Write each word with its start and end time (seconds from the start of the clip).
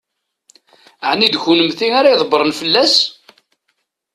Ɛni 1.09 1.27
d 1.33 1.35
kennemti 1.43 1.87
ara 1.99 2.13
ydebbṛen 2.13 2.51
fell-as? 2.59 2.95